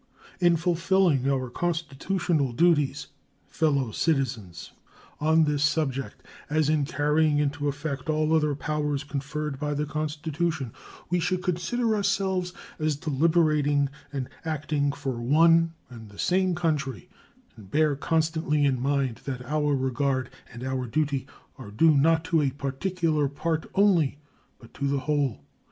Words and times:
In 0.39 0.57
fulfilling 0.57 1.29
our 1.29 1.47
constitutional 1.47 2.53
duties, 2.53 3.05
fellow 3.47 3.91
citizens, 3.91 4.71
on 5.19 5.43
this 5.43 5.61
subject, 5.63 6.23
as 6.49 6.69
in 6.69 6.85
carrying 6.85 7.37
into 7.37 7.67
effect 7.67 8.09
all 8.09 8.33
other 8.35 8.55
powers 8.55 9.03
conferred 9.03 9.59
by 9.59 9.75
the 9.75 9.85
Constitution, 9.85 10.73
we 11.11 11.19
should 11.19 11.43
consider 11.43 11.95
ourselves 11.95 12.51
as 12.79 12.95
deliberating 12.95 13.89
and 14.11 14.27
acting 14.43 14.91
for 14.91 15.21
one 15.21 15.73
and 15.87 16.09
the 16.09 16.17
same 16.17 16.55
country, 16.55 17.07
and 17.55 17.69
bear 17.69 17.95
constantly 17.95 18.65
in 18.65 18.81
mind 18.81 19.21
that 19.25 19.45
our 19.45 19.75
regard 19.75 20.31
and 20.51 20.63
our 20.63 20.87
duty 20.87 21.27
are 21.59 21.69
due 21.69 21.95
not 21.95 22.23
to 22.23 22.41
a 22.41 22.49
particular 22.49 23.29
part 23.29 23.69
only, 23.75 24.17
but 24.57 24.73
to 24.73 24.87
the 24.87 25.01
whole. 25.01 25.41